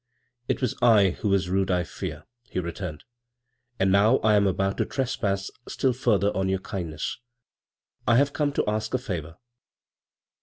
[0.49, 3.03] "It was I who was rude, I fear," he re turned;
[3.79, 7.19] "and now I am about to trespass still further on your kindness.
[8.07, 9.37] I have come to ask a favor."